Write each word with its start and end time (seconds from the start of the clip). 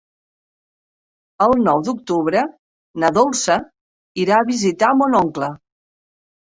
El 1.47 1.53
nou 1.67 1.83
d'octubre 1.89 2.43
na 3.05 3.13
Dolça 3.21 3.61
irà 4.27 4.43
a 4.43 4.51
visitar 4.53 4.95
mon 5.03 5.21
oncle. 5.27 5.57